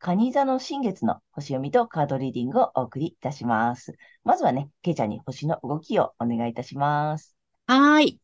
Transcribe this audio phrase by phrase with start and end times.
[0.00, 3.94] 蟹座の新月の星読みとカードリーディングをお送りいたします。
[4.22, 7.36] まずはね、ケイちゃんに星の動きをお願いいたします。
[7.66, 8.20] はい。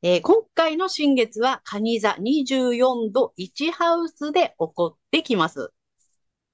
[0.00, 5.70] えー、今回の新月は蟹座24度1ハウスで起こってきます。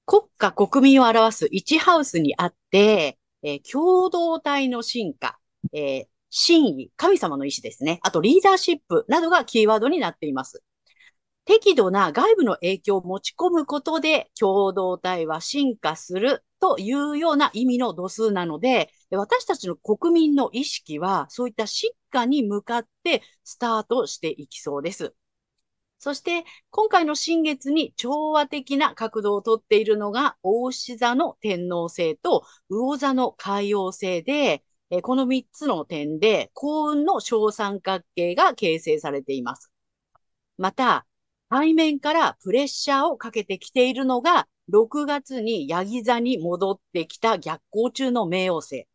[0.05, 5.39] 国家国民を表す1ハウスにあって、えー、共同体の進化、
[5.73, 7.99] えー、真意、神様の意志ですね。
[8.03, 10.63] あとリーダーシップなどがキーワードになっています。
[11.45, 25.13] 適度な外部の影響を持ち込むことで共同体は進化するというような意味の度数なので、私たちの国民の意識はそういった進化に向かってスタートしていきそうです。
[25.99, 34.63] そして、今回の新月に調和的な角度をとっているのが、大牛座の天皇星と魚座の海洋星で、
[35.01, 39.71] この3つの点で幸運の小三角形が形成されています。
[40.57, 41.07] また、
[41.57, 48.87] 背面からプレッシャーをかけてきているのが、6月にヤギ座に戻ってきた逆行中の冥王星。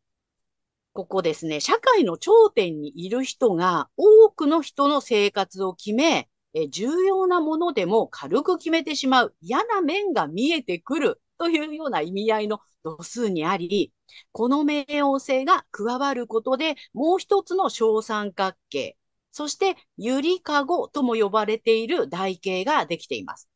[0.92, 13.94] ここですね、社会の頂点にいる人が多くの人の生活を決め、え重要なものでも軽く決めてしまう嫌な面が見えてくるというような意味合いの度数にあり、
[14.32, 18.98] この冥王星が加わることでもう一つの小三角形、
[19.32, 23.48] そしてゆりかごとも呼ばれている台形ができています。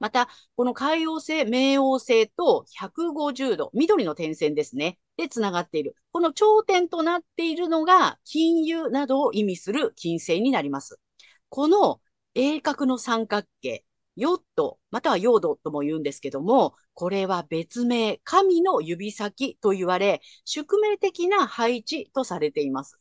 [0.00, 4.98] また、この海王星、冥王星と150度、緑の点線ですね。
[5.16, 5.96] で、つながっている。
[6.12, 11.00] この頂点となっているのが、金融などを意味する金星になります。
[11.48, 12.00] この
[12.34, 13.84] 鋭角の三角形、
[14.16, 23.00] ヨット、またはヨードとも言うんですけども、これは別名、神の指先と言われ、宿命的な配置とされています。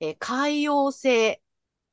[0.00, 1.42] えー、海洋性、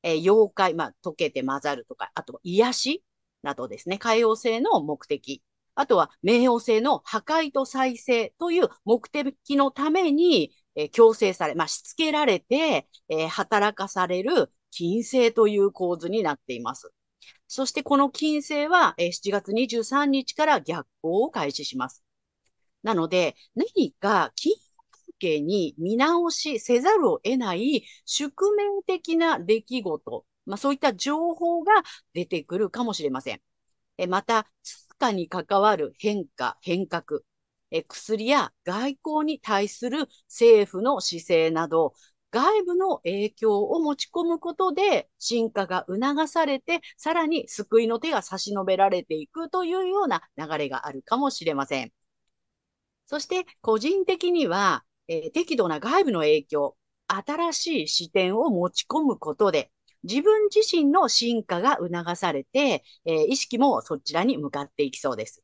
[0.04, 3.04] えー、妖怪、まあ、溶けて混ざるとか、あと癒し
[3.44, 5.44] などですね、海洋性の目的。
[5.76, 16.92] あとは、冥王星の破壊と再生という目的のために、えー、強制され、まあ、しつけられて、えー、働かされる金星という構図になっています。
[17.48, 22.04] そしてこの金星は7月23日から逆行を開始します。
[22.84, 24.54] なので、何か金
[25.24, 31.72] 関係に見直しせざるを得ない宿命的な出来事、まあそういった情報が
[32.14, 33.42] 出てくるかもしれません。
[33.98, 37.22] えまた、通貨に関わる変化、変革、
[37.72, 41.94] え薬や外交に対する政府の姿勢など、
[42.32, 51.94] 外部の影響を持ち込むことで進化が促されて、さらに救いの手が差し伸べられていくというような流れがあるかもしれません。
[53.06, 56.78] そして個人的には、えー、適度な外部の影響、
[57.08, 59.72] 新しい視点を持ち込むことで、
[60.04, 65.44] 自分自身の進化が促されて、えー、意識もそちらに向かっていきそうです。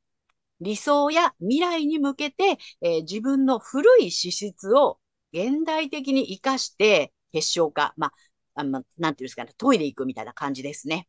[0.61, 4.99] 理想や未来に向けて、えー、自分の古い資質を
[5.33, 8.13] 現代的に活かして結晶化、まあ、
[8.55, 11.07] あの、なんていうんですかね、トイレ行くみたいな感じですね。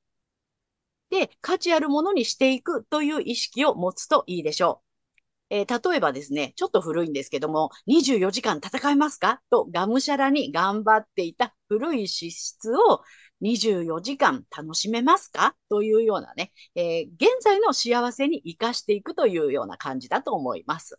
[1.11, 4.90] で、価値あるものにしていくという意識を持つといいでしょう。
[5.51, 9.41] えー、例えばですね、ちょっと古いんですけども、24時間戦いますか？
[9.51, 13.03] と、がむしゃらに頑張っていた古い資質を
[13.43, 15.57] 24時間楽しめますか？
[15.69, 20.99] というようなね、えー、現在の幸せに活かしていくというような感じだと思います。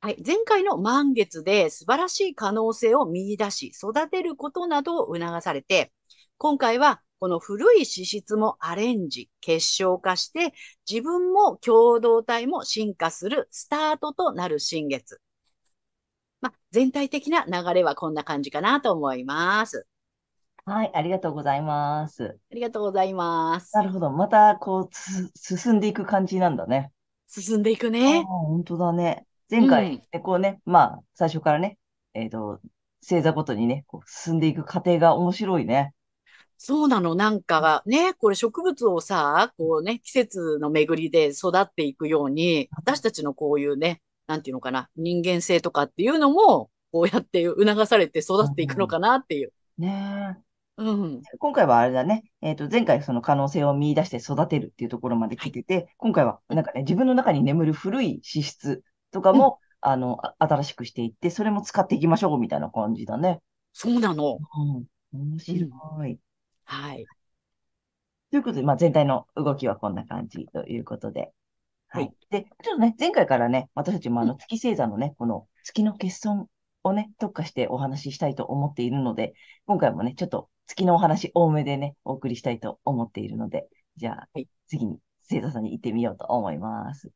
[0.00, 0.22] はい。
[0.24, 5.92] 前回の満月で素晴らしい可能性を見出し、育てることなどを促されて、
[6.36, 10.52] 今回はこの古い資質もアレンジ、結晶化して、
[10.88, 15.20] 自分も共同体も進化するスタートとなる新月。
[16.40, 19.86] まあ、全体的な流れはこんな感じかなと思います。
[20.64, 22.38] はい、ありがとうございます。
[22.52, 23.74] ありがとうございます。
[23.74, 24.10] なるほど。
[24.10, 24.90] また、こう、
[25.34, 26.92] 進んでいく感じなんだね。
[27.26, 28.22] 進んでいくね。
[28.22, 29.26] 本当だね。
[29.50, 31.78] 前回、うんでこうね、まあ、最初からね、
[32.14, 32.60] えっと、
[33.02, 35.94] 星座ごとにね、こう進んでいく過程が面白いね。
[36.60, 37.14] そうなの。
[37.14, 49.52] なんかね、これ植物をさ、こうね、季節の巡りで育っていくように、私たちのこういうね、なんていうのかな、人間性とかっていうのも、こうやって促されて育っていくのかなっていう。
[49.78, 50.36] ね
[50.78, 51.22] うん。
[51.32, 51.36] え。
[51.38, 58.82] 今回はあれだね、えっと、前回その可能性を見出して育てるっていうところまで来てて、今回はなんかね、自分の中に眠る古い資質
[59.12, 63.40] とかも、あの、あ新しくしていって、それも使っていきましょうみたいな感じだね。
[63.72, 64.38] そうなの。
[64.38, 64.86] うん。
[65.12, 65.66] 面白
[66.06, 66.18] い。
[66.68, 67.06] はい。
[68.30, 71.32] ということで、まあ、全体の動きはこんな感じということで。
[71.88, 72.26] ははいい。
[72.30, 76.46] で、ちょっとね、前回からね、私たちもあうの月星座のね、この月の欠損
[76.82, 79.32] をね、特化してお話ししたいと思っているので、
[79.66, 83.66] 今回もね、ちょっと月のお話多めでね、お送りしたいと思っているので、
[83.96, 84.98] じゃあ、はい次に
[85.30, 87.10] 星座さんに行ってみようと思います。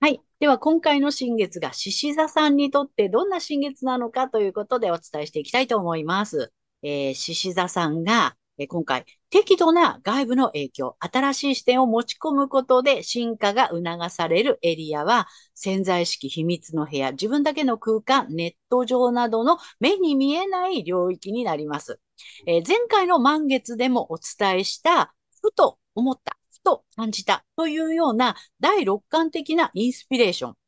[0.00, 0.22] はい。
[0.38, 6.52] では、今回の新月が獅子座さんにとってどんな新月なのかということでお伝えしていきたいと思います。
[6.82, 22.00] えー、獅子座さんが、えー今回、適度な外部の影響、新しい視点を持ち込むことで進化が促されるエリアは、潜在意識、秘密の部屋、自分だけの空間、ネット上などの目に見えない領域になります。
[22.46, 30.59] えー前回の満月でもお伝えした、ふと思った、ふと感じたというような第六感的なインスピレーション。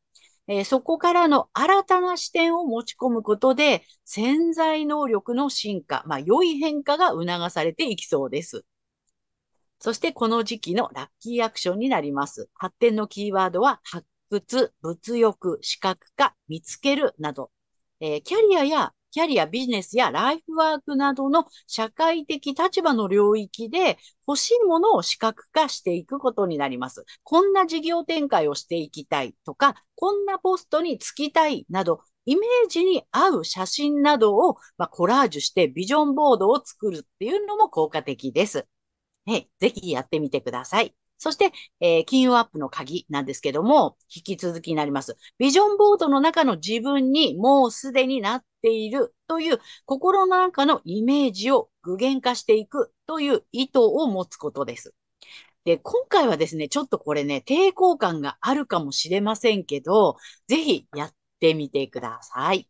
[0.61, 8.65] えそこからの新たな視点を持ち込むことで、潜在能力の進化、まあ、良い変化が促されていきそうです。
[9.79, 12.51] そしてこの時期のラッキーアクションになります。
[12.55, 17.51] 発展のキーワードは発掘、物欲、視覚化、見つけるなど、
[18.01, 27.05] えーキャリアやキャリア、ビジネスやライフワークなどの社会的立場の領域で欲しいものを視覚化していくことになります。
[27.23, 38.67] こんな事業展開をしていきたいとか、こんなポストに就きたいなど、イメージに合う写真などを、まあ、コラージュしてビジョンボードを作るっていうのも効果的です。
[39.27, 40.95] ね、ぜひやってみてください。
[41.23, 45.17] そして、えー金運アップの鍵なんですけども、引き続きになります。
[45.39, 54.95] ビジョンボードの中の自分にもうすでになっているという心の中のイメージを具現化していくという意図を持つことです。
[55.65, 60.17] で、今回はですね、ちょっとこれね、抵抗感があるかもしれませんけど、
[60.49, 62.69] ぜひやってみてください。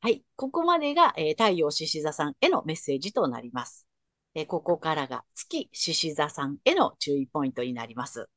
[0.00, 0.24] はい。
[0.36, 3.86] ここまでが、えー太陽獅子座さんへのメッセージとなります。
[4.34, 8.28] えここからが月獅子座さんへの注意ポイントになります。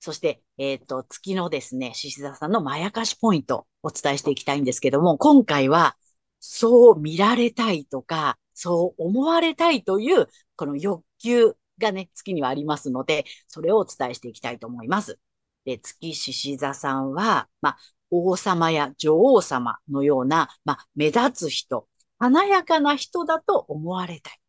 [0.00, 5.96] そして、えっ、と、月のですね、獅子座さんのまやかしポイントをお伝えしていきたいんですけども、今回は、
[6.40, 15.18] そう見られたいとか、そう思われたいという、この欲求がね、月にはありますので、それをお伝えしていきたいと思います。
[15.64, 17.78] で、月獅子座さんは、まあ、
[18.10, 21.88] 王様や女王様のような、まあ、目立つ人、
[22.18, 24.43] 華やかな人だと思われたい。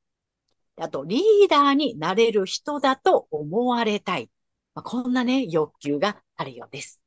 [0.77, 4.29] あと、リーダーになれる人だと思われたい。
[4.73, 7.01] まあ、こんなね、欲求があるようです。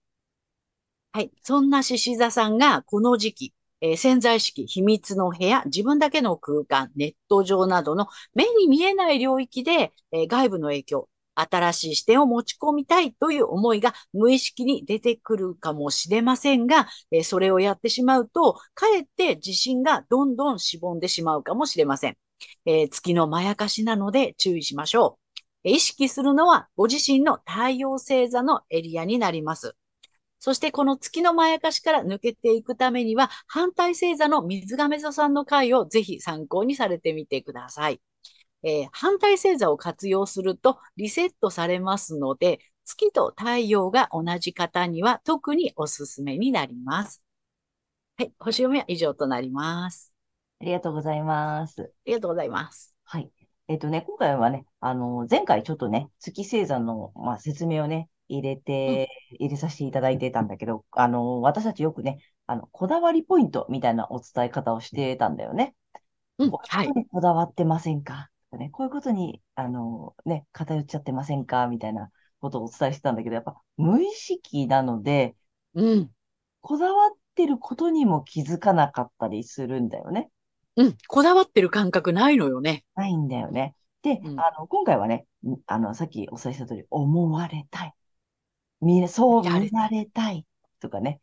[1.13, 1.31] はい。
[1.43, 22.17] そんな獅子座さんがこの時期、えー潜在意識、秘密の部屋、自分だけの空間、ネット上などの目に見えない領域で、えー外部の影響、新しい視点を持ち込みたいという思いが無意識に出てくるかもしれませんが、えーそれをやってしまうと、かえって自信がどんどんしぼんでしまうかもしれません。
[22.67, 25.19] えー月のまやかしなので注意しましょ
[25.65, 25.69] う。
[25.71, 29.75] 意識するのはご自身の太陽星座のエリアになります。
[30.41, 38.01] そしてこの月のまやかしから抜けていくためには、反対星座の水亀座さんの回をぜひ参考にされてみてください。
[38.63, 47.23] えー反対星座を活用するとリセットされますので、月と太陽が同じ方には特におすすめになります。
[48.19, 50.08] はい、星読みは以上となります。
[50.61, 51.83] ありがとうございます。
[51.83, 52.95] ありがとうございます。
[53.05, 53.31] はい。
[53.69, 65.75] えっとね、今回はね、あの、前回ちょっとね、月星座の、まあ、説明をね、入れて、入れさせていただいてたんだけど、あの、私たちよくね、あの、こだわりポイントみたいなお伝え方をしてたんだよね。
[66.39, 68.31] うん、はいこだわってませんか？
[68.51, 71.67] とかね、こういうことに、あの、ね、偏っちゃってませんか？
[71.69, 72.11] みたいな
[72.41, 75.37] ことをお伝えしてたんだけど、やっぱ無意識なので、
[75.75, 76.11] うん、
[76.61, 80.31] こだわってることにも気づかなかったりするんだよね。
[80.79, 82.85] うん、こだわってる感覚ないのよね。
[82.95, 83.75] ないんだよね。
[84.03, 87.95] で、うんあの、今回はね、んあの、さっきお伝えした通り、思われたい。
[88.81, 90.47] 見、そう見られたい。
[90.79, 91.21] とかね。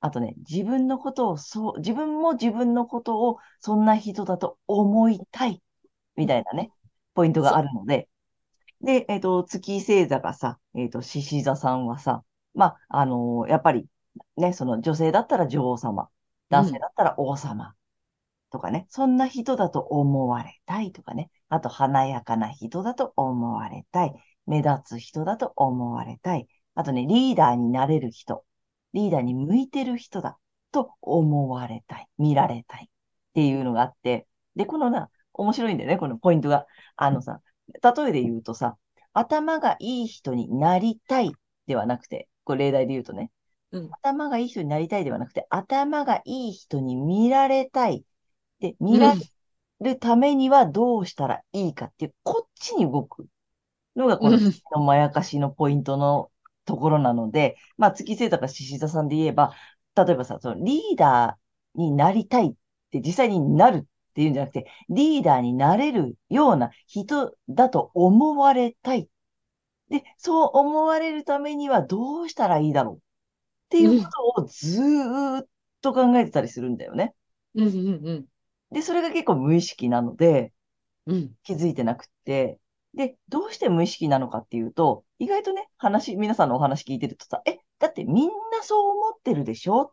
[0.00, 5.62] あとね、自分のことを、そう、自分も自分のことを、そんな人だと思いたい。
[6.16, 6.70] みたいなね、
[7.14, 8.08] ポイントがあるので。
[8.80, 12.22] で、えっと、月星座がさ、えっと、獅子座さんはさ、
[12.54, 13.86] まあ、あのやっぱり、
[14.36, 16.08] ね、その女性だったら女王様、
[16.48, 17.74] 男性だったら王様
[18.50, 24.12] とかね、そんな人だと思われたいとかね、あと華やかな人だと思われたい、
[24.46, 28.44] 目立つ人だと思われたい、あとね、リーダーになれる人、
[28.92, 30.38] リーダーに向いてる人だ
[30.72, 32.90] と思われたい、見られたい。
[32.90, 36.66] っていうのがあって、で、このな、面白いんだよね、このポイントが。
[36.96, 37.40] あのさ、
[37.82, 38.76] 例えで言うとさ、
[39.12, 41.32] 頭がいい人になりたい
[41.66, 43.32] ではなくて、これ例題で言うとね、
[43.72, 43.90] うん。
[43.90, 48.04] 頭がいい人になりたいではなくて、頭がいい人に見られたい。
[48.70, 53.26] で、見られるためにはどうしたらいいかっていう、こっちに動く
[53.96, 56.30] のがこの月のまやかしのポイントの
[56.64, 59.54] ところなので、まあ月星座か獅子座さんで言えば、
[59.96, 62.54] 例えばさ、そのリーダーになりたいっ
[62.90, 69.08] て実際になるっていうんじゃなくて、リーダーになれるような人だと思われたい。
[69.88, 73.00] で、そう思われるためにはどうしたらいいだろうっ
[73.70, 74.04] ていうこ
[74.36, 75.48] とをずーっ
[75.82, 77.14] と考えてたりするんだよね。
[77.54, 78.28] うんうんうん。
[78.74, 80.52] で、それが結構無意識なので、
[81.06, 81.30] うん。
[81.44, 82.58] 気づいてなくって、
[82.94, 89.82] で、どうして無意識なのかっていうと、意外とね、話、皆さんのお話聞いてるとさ、え、だってみんなそう思ってるでしょ？
[89.82, 89.90] っ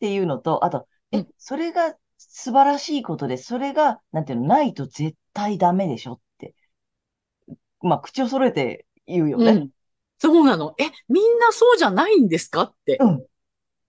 [0.00, 6.14] ていうのと、あと、え、それが素晴らしいことで、それが、なんていうの、ないと絶対ダメでしょ？
[6.14, 6.54] って。
[7.80, 9.50] まあ、口を揃えて言うよね。
[9.52, 9.70] うん。
[10.18, 10.74] そうなの。
[10.78, 12.62] え、みんなそうじゃないんですか？
[12.62, 13.24] ってうん。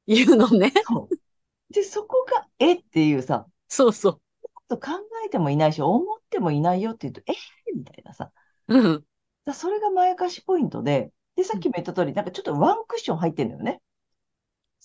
[0.05, 0.73] 言うのね。
[0.85, 1.73] そう。
[1.73, 2.73] で、そこが、え？
[2.73, 4.21] っていうさ、そうそう。
[4.67, 4.91] と考
[5.25, 7.35] えてもいないし、思ってもいないよって言うと、え
[7.75, 8.31] みたいなさ。
[8.67, 9.05] うん。
[9.45, 13.81] だそれがまやかしポイントで、で、さっきも言った通り、なんかちょっとワンクッション入ってるのよね。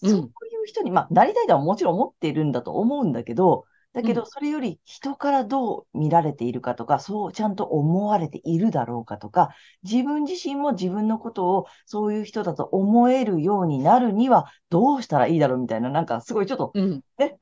[0.03, 0.25] うん、そうい
[0.65, 9.51] う人に、まあ、なりたいとはもちろん思っているんだと思うんだけど、だけど、それより人からどう見られているかとか、そうちゃんと思われているだろうかとか、
[9.85, 17.39] 自分自身も自分のことをそういう人だと思えるようになるにはどうしたらいいだろうみたいな、なんかすごいちょっと、うん、ね、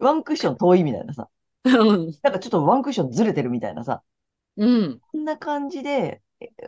[0.00, 1.28] ワンクッション遠いみたいなさ、
[1.64, 4.02] なんかちょっとワンクッションずれてるみたいなさ、
[4.56, 5.00] うん。
[5.00, 6.22] こんな感じで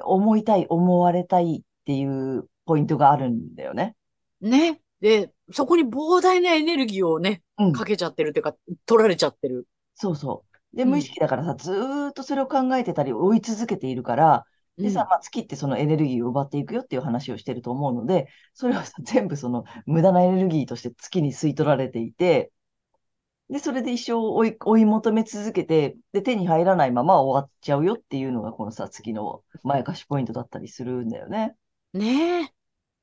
[0.05, 3.95] 思いたい、思われたいっていうポイントがあるんだよね。
[4.41, 4.81] ね。
[5.01, 7.73] で、そこに膨大なエネルギーをね、うん。
[7.73, 8.57] かけちゃってるっていうか、
[8.87, 9.67] 取られちゃってる。
[9.95, 10.77] そうそう。
[10.77, 10.91] で、うん。
[10.91, 14.45] 無意識だからさ、ずーっとそれを考えてたり追い続けているから、
[14.79, 15.09] でさ、うん。
[15.09, 22.51] まあ、月ってそのエネルギーを奪っていくよっていう話をしてると思うので、それはさ、全部その無駄なエネルギーとして月に吸い取られていて、
[23.49, 31.57] で、それで一生追い、追い求め続けて、で、手に入らないまま終わっちゃうよっていうのが、このさ、月のまやかしポイントだったりするんだよね。
[31.93, 32.53] ねえ。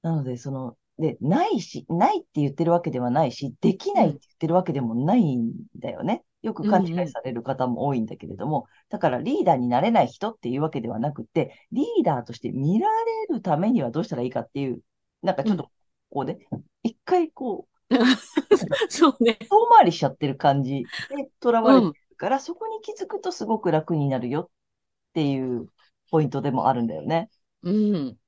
[0.02, 4.20] なので、その、で、ないし、ないって言ってるわけではないし、できないってうん。
[4.30, 6.24] 言ってるわけでもないんだよね。
[6.42, 7.14] よくうん勘違いうん。
[7.14, 14.82] される方も多いんだけれども、だからリーダーになれない人っていうわけではなくて、リーダーとして見られるためにはどうしたらいいかっていう、
[15.22, 15.52] なんかうん。
[15.52, 15.72] ちょっと、
[16.12, 16.38] こうね、
[16.84, 17.73] 一回こう、
[18.90, 19.40] そうね。
[19.50, 21.94] 遠回りしちゃってる感じで囚われてうん。
[22.10, 24.50] るから、そこに気づくとすごく楽になるよっ
[25.14, 25.70] ていう
[26.12, 27.30] ポイントでもあるんだよね。
[27.62, 28.20] うん。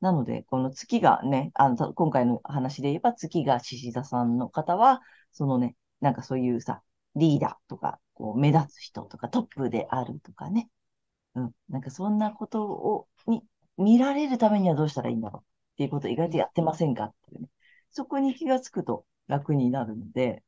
[0.00, 5.00] なので、この月がね、あの、た今回の話で言えば月が獅子座さんの方は、
[5.32, 6.82] そのね、なんかそういうさ、
[7.16, 10.68] リーダーとか、こう、目立つ人とか、トップであるとかね。
[11.34, 11.52] うん。
[11.68, 13.44] なんかそんなことを、に、
[13.78, 15.42] 見られるためにはどうしたらいいんだろう
[15.74, 17.48] っていうことを意外とやってませんかっていうね。
[17.94, 20.42] そこに気がつくと楽になるので、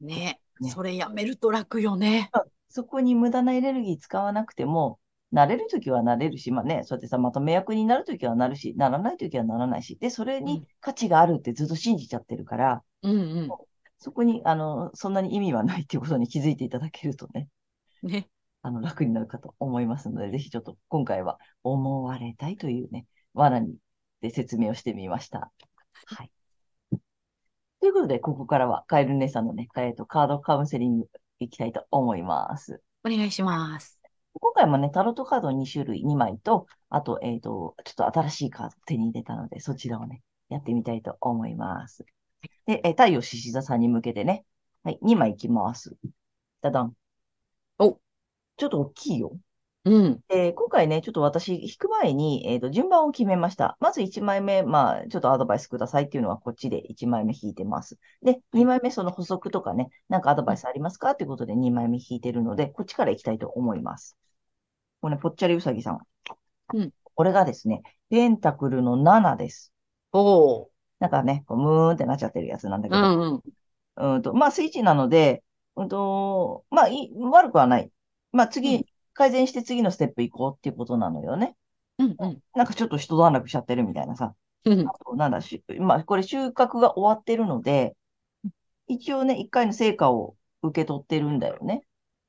[0.00, 0.40] ね。
[0.60, 0.70] ね。
[0.70, 2.28] それやめると楽よね。
[2.32, 5.00] まあそこに無駄なエネルギー使わなくても、
[5.32, 10.66] なれるときはなれるし、まあね、そうやってさ、まとめ役になるときはなるし、ならないときはならないし、で、それにうん。
[10.80, 13.48] 価値があるってずっと信じちゃってるから、うんうん。
[13.98, 17.48] そこに、あの、そんなに意味はないっていうことに気づいていただけるとね、
[18.02, 18.28] ね。
[18.62, 23.76] あの、楽になるかと思いますので、ぜひちょっと今回は思われたいというね、罠に
[24.20, 25.50] で説明をしてみました。
[26.04, 26.30] はい。
[27.80, 31.06] ということで、ここからはカエル姉さんのね、えっと、カードカウンセリング
[31.38, 32.82] いきたいと思います。
[33.04, 33.98] お願いします。
[34.34, 42.04] 今回もね、タロットカード2種類、2枚と、あと、えっと、ちょっと新しいカードを手に入れたので、そちらをね、やってみたいと思います。
[42.66, 44.44] で、えー太陽獅子座さんに向けてね、
[44.84, 45.96] はい、2枚いきます。
[46.60, 46.94] ダダン。
[47.78, 47.98] お、
[48.58, 49.38] ちょっと大きいよ。
[49.84, 50.24] うん。
[50.30, 53.76] えー今回ね、ちょっと私、引く前に、えっと、順番を決めました。
[53.80, 57.98] まず1枚目、まあ、ちょっとアドバイスくださいっていうのはこっちで1枚目引いてます。
[58.22, 58.64] で、はい。
[58.64, 60.50] 2枚目その補足とかね、なんかアドうん。
[60.50, 64.16] バイスありますかっていうことで2枚目引いてるので、こっちから行きたいと思います。
[65.00, 65.98] これね、ぽっちゃりうさぎさん。
[66.72, 66.92] うん。
[67.14, 69.72] これがですね、ペンタクルの7です。
[70.12, 70.70] おー。
[70.98, 73.42] なんかね、こうムーンってなっちゃってるやつなんだうけど、んうん。
[73.96, 75.44] うんと、まあ、スイッチなので、
[75.76, 77.92] うんと、まあ、いい、悪くはない。
[78.32, 78.80] まあ、うん。
[78.80, 81.56] 次、改善して次のステップ行こうっていうことなのよね。
[81.98, 82.38] うんうん。
[82.54, 84.34] なんかちょっと一段落しちゃってるみたいなさ。
[84.64, 84.80] うん。
[84.88, 87.96] あとなんだ、しまあ、これ収穫が終わってるので、
[88.86, 91.82] 一応ね、一回の成果を受け取ってるんだよね。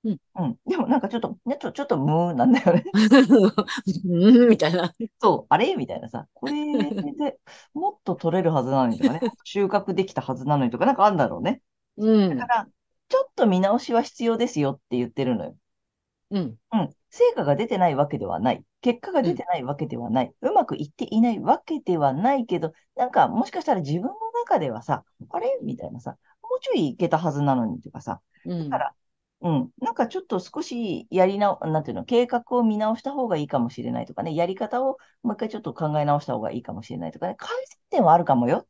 [0.04, 0.18] うん。
[0.36, 0.58] うん。
[0.66, 2.84] でもなんかちょっと、ね、ちょ、ちょっとムーなんだよね。
[4.06, 4.94] うん、みたいな。
[5.22, 5.76] そう、あれ？
[5.76, 6.28] みたいなさ。
[6.34, 7.40] これで
[7.74, 9.22] もっと取れるはずなのにとかね。
[9.44, 11.62] 収穫できたはずなのにとか、なんかあるんだろうね。
[11.98, 12.54] うんだか。
[12.54, 12.68] ら、
[13.10, 15.56] ちょっと見直しは必要ですよって言ってるのよ。
[16.32, 16.56] うん。
[16.74, 16.90] うん。
[17.10, 18.64] 成果が出てないわけではない。
[18.82, 20.34] 結果が出てないわけではない。
[20.42, 24.14] うまくいっていないわけではないけど、なんかもしかしたら自分の
[24.46, 25.60] 中ではさ、あれ？
[25.62, 28.22] みたいなさ、もうちょいいけたはずなのにとかさ。
[28.46, 28.96] うんだから、
[29.42, 29.70] うん。
[29.82, 38.68] なんかちょっと少しやりな、なんていうの、計画を見直した方がいいかもしれないとかね、やり方をもう一回ちょっと考え直した方がいいかもしれないとかね、改善点はあるかもよっ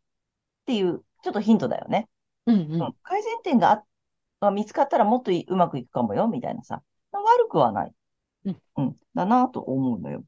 [0.66, 2.10] ていう、ちょっとヒントだよね。
[2.48, 2.56] うん。
[2.56, 2.96] ううんん。
[3.04, 3.84] 改善点があ
[4.40, 6.82] が見つかったらもっとうまくいくかもよ、みたいなさ。
[7.52, 7.94] 悪くはない。
[8.46, 8.58] うん。
[8.78, 8.96] うん。
[9.14, 10.24] だなと思うのよ。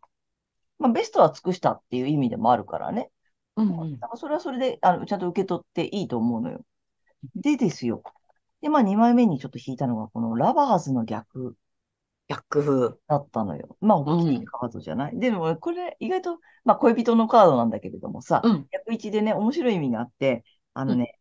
[0.80, 3.10] まあ、ベストは尽くしたっていう意味でもあるからね。
[3.56, 3.70] うん。
[3.77, 6.62] なんかそれはそれで、あの、ちゃんと受け取っていいと思うのよ。
[7.36, 8.03] でですよ。
[8.62, 11.56] で、まあ、2枚目にちょっと引いたのが、このラバーズの逆
[12.27, 12.98] 逆風。
[13.08, 13.77] だったのよ。
[13.82, 15.20] まあ、大きいカードじゃない？
[15.20, 18.68] でも、これ、意外と、まあ、恋人のカードなんだけれどもさ、うん。
[18.72, 21.20] 逆位置でね、面白い意味があって、あのね、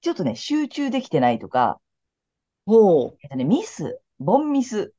[0.00, 1.80] ちょっとね、集中できてないとか、
[2.66, 3.18] ほう。
[3.22, 4.92] えっとね、ミス、ボンミス、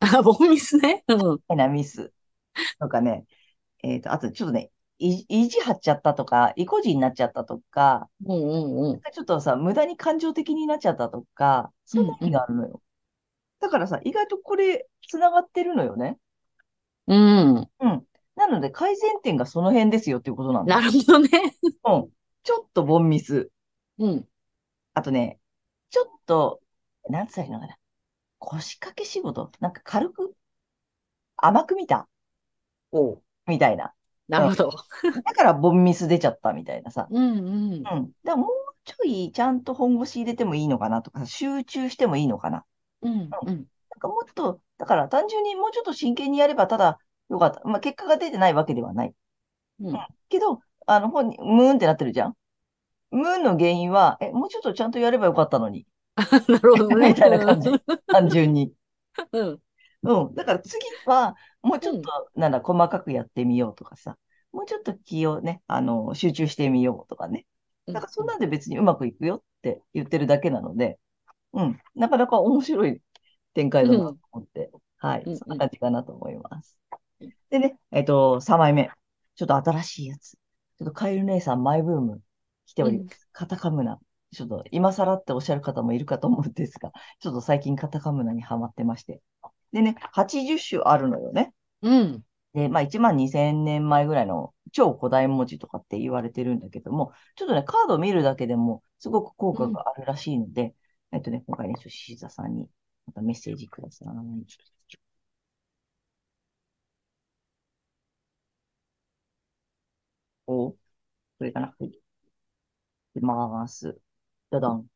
[0.00, 1.04] あ、ボンミスね。
[1.08, 1.38] うん。
[1.48, 2.12] 変なミス
[2.78, 3.24] とかね、
[3.82, 9.00] えっと、あとちょっとね、い意地張っちゃったとか、意固地になっちゃったとか、うんうんうん。
[9.00, 12.82] ちょっとさ、無駄に感情的になっちゃったとか、そんな意味があるのよ。
[13.60, 16.18] だからさ、意外とこれ、繋がってるのよね。
[17.06, 17.56] うん。
[17.58, 18.04] うん。
[18.36, 20.80] なので、改善点がその辺ですよっていうことなんだ。
[20.80, 21.28] なるほどね。
[21.84, 22.08] うん。
[22.42, 23.50] ちょっとボンミス。
[23.98, 24.28] うん。
[24.94, 25.40] あとね、
[25.90, 26.60] ちょっと、
[27.08, 27.76] なんつったらいいのかな。
[28.40, 29.52] 腰掛け仕事？
[29.60, 30.34] なんか軽く、
[31.36, 32.08] 甘く見た？
[32.90, 33.22] おう。
[33.46, 33.92] みたいな。
[34.28, 34.72] なるほど。
[35.24, 37.06] だからボンミス出ちゃったみたいなさ。
[37.10, 37.72] うんうん。
[37.72, 37.82] うん。
[37.82, 37.90] だか
[38.24, 38.50] らもう
[38.84, 42.64] ちょいちゃんと本腰入れてもいいのかなとか、集中してもいいのかな。
[43.02, 43.28] うんうん。
[43.28, 43.66] なん
[43.98, 47.60] かもっと、だから単純にもうちょっと真剣にやればただよかった。
[47.64, 49.14] まあ結果が出てないわけではない。
[49.80, 49.98] うん。
[50.28, 52.36] けど、あの本人、ムーンってなってるじゃん。
[53.10, 55.86] ムーンの原因は、え、もうちょっとちゃんとやればよかったのに。
[56.48, 57.08] なるほどね。
[57.08, 57.70] みたいな感じ。
[58.06, 58.72] 単純に。
[59.32, 59.60] うん。
[60.02, 60.34] うん。
[60.34, 64.16] だから次は、もうちょっと、なんだ、細かくやってみようとかさ。
[64.52, 67.46] もうちょっと気をね、あの、集中してみようとかね。
[67.86, 70.98] だからそんなんで別にうまくいくよって言ってるだけなので、
[71.52, 71.78] うん。
[71.94, 73.02] なかなか面白い
[73.54, 75.22] 展開だなと思って、はい。
[75.24, 76.78] うんそんな感じかなと思います。
[77.50, 78.90] でね、えっと、3枚目。
[79.34, 80.32] ちょっと新しいやつ。
[80.32, 82.20] ちょっとカエル姉さんマイブーム
[82.66, 83.28] 来ております。
[83.32, 83.98] カタカムナ。
[84.32, 89.20] ちょっと今更っておっしゃる方もいるかと思うんですが、 ちょっと最近カタカムナにハマってまして。
[89.72, 91.54] でね、80種あるのよね。
[91.82, 92.24] うん。
[92.54, 100.74] で、まあ1万2000年前ぐらいの超古代文字とかって言われてるんだけども、ちょっとね、カードを見るだけでもすごく効果があるらしいので、
[101.12, 102.68] えっとね、今回ね、ちょっとシーザさんに
[103.06, 104.08] またメッセージください。
[110.46, 110.78] お、こ
[111.40, 111.68] れかな。
[111.78, 111.86] はい。
[111.88, 112.02] い
[113.14, 114.00] きます。
[114.50, 114.86] ダダン。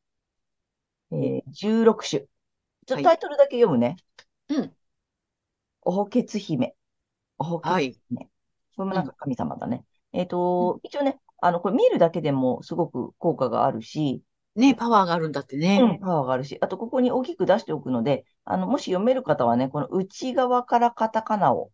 [1.13, 2.23] えー、16種。
[2.87, 3.97] ちょっとタイトルだけ読むね。
[4.49, 4.73] うん。
[5.83, 6.75] おほけつ姫。
[7.39, 8.29] おほけつ姫。
[8.77, 9.85] これもなんか神様だね。
[10.13, 14.23] えっと、一応ね、あの、これ見るだけでもすごく効果があるし、
[14.57, 15.99] ね、パワーがあるんだってうん、ね。
[16.01, 21.71] パワーがあるし、あとここに大きく出しておくので、あの、もし読める方はね、この内側からカタカナを、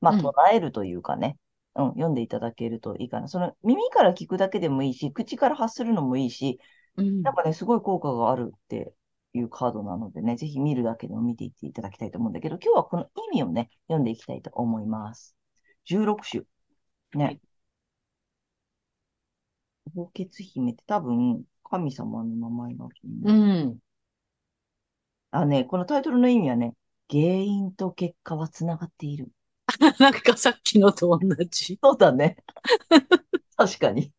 [0.00, 1.36] まあ、うん唱えるというかね、
[1.74, 3.28] うん、読んでいただけるといいかな。
[3.28, 6.60] その耳から聞くだけでもいいし、口から発するのもいいし、
[7.00, 8.92] うんなんかね、すごい効果があるって
[9.34, 15.36] いうカードなのでね、ぜひ見るだけでも見ていっていただきたいと思うんだけど、今日はこの意味をね、読んでいきたいと思います。
[15.84, 16.44] 16種。
[17.14, 17.24] ね。
[17.24, 17.40] はい
[19.94, 23.32] 宝血姫って多分、神様の名前があるとう。
[23.32, 23.78] ん。
[25.32, 26.74] あね、このタイトルの意味はね、
[27.10, 29.28] 原因と結果はつながっている。
[29.98, 31.18] なんかさっきのと同
[31.50, 31.78] じ。
[31.82, 32.36] そうだね。
[33.56, 34.12] 確かに。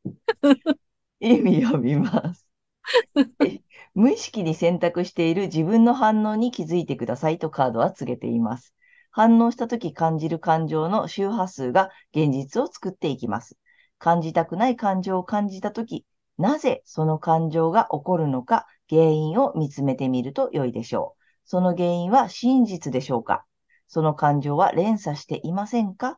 [1.19, 2.50] 意味読みます。
[3.95, 8.73] 無意識に選択している自分の反応に気づいてくださいとカードは告げています。
[9.11, 13.57] 反応したとき感じる感情の周波数が現実を作っていきます。
[13.97, 16.05] 感じたくない感情を感じたとき、
[16.37, 21.21] なぜその感情が起こるのか原因を見つめてみると良いでしょう。
[21.43, 23.45] その原因は真実でしょうか
[23.87, 26.17] その感情は連鎖していませんか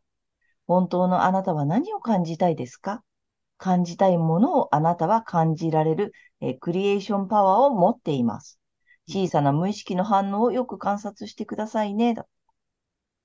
[0.68, 3.04] 本当のあなたは何を感じたいですか
[3.64, 8.60] 感じたいものをあなたは感じられる、えークリエーションパワーを持っています。
[9.08, 12.14] 小さな無意識の反応をよく観察してくださいね。
[12.14, 12.28] だ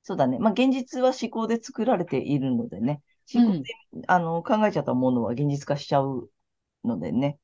[0.03, 0.39] そうだね。
[0.39, 3.03] まあ、現実は思考で作られているのでね。
[3.33, 6.31] 思考で、あの、考えちゃったものは現実化しちゃう
[6.85, 7.39] のでね。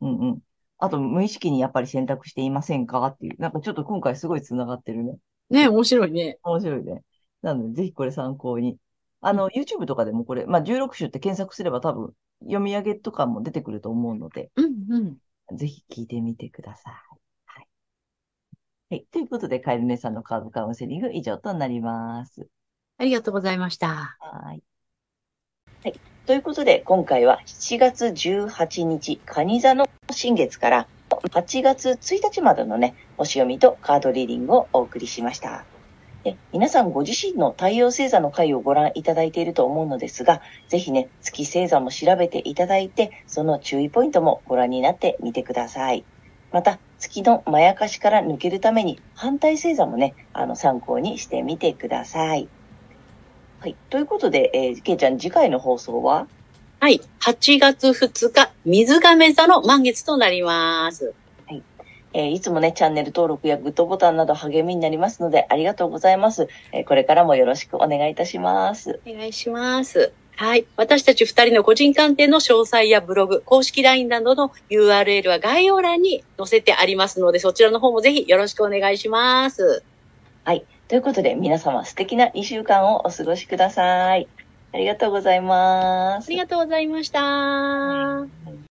[0.00, 0.40] うんうん。
[0.78, 3.40] あと、無意識にやっぱり選択していませんかっていう。
[3.40, 5.18] なんかちょっと今回すごい繋がってるね。
[5.50, 6.38] ね、面白いね。
[6.42, 7.02] 面白いね。
[7.42, 8.78] なので、ぜひこれ参考に。
[9.20, 15.56] あの、YouTube とかでもこれ、まあ、16種って検索すれば多分、読み上げとかも出てくると思うので、うんうん。
[15.56, 16.94] ぜひ聞いてみてください。
[17.44, 17.68] はい。
[18.90, 19.06] はい。
[19.10, 22.48] ということで、カエル姉さんのカードカウンセリング以上となります。
[22.98, 24.16] ありがとうございました。
[24.20, 24.62] はい。
[25.82, 26.00] はい。
[26.26, 35.64] ということで、今回は7月18日、蟹座の新月から8月1日までのね、星読みとカードリーディングをお送りしました。
[36.24, 46.04] で皆さんご自身の太陽星座の回をご覧いただいていると思うのですが、ぜひね、月星座も調べていただいて、その注意ポイントもご覧になってみてください。
[46.52, 52.48] また、月のまやかしから抜けるために、反対星座もね、あの、参考にしてみてください。
[53.60, 53.76] はい。
[53.88, 56.26] ということで、えー、けいちゃん、次回の放送は？
[56.80, 57.00] はい。
[57.20, 61.14] 8月2日、水亀座の満月となります。
[62.12, 66.48] えーいつもね、チャンネル登録やグッドボタンなど励みになりますので、ありがとうございます。
[66.72, 69.00] えーこれからもよろしくお願いいたします。
[69.06, 70.12] お願いします。
[70.36, 70.66] はい。
[70.76, 79.84] 私たち二人の個人鑑定の詳細やブログ、公式 LINE などの URL は概要欄に載せてありますので、そちらの方もぜひよろしくお願いします。
[80.90, 84.26] ということで、皆様素敵な2週間をお過ごしください。
[84.72, 86.36] ありがとうございますあり。
[86.36, 88.69] がとうございました。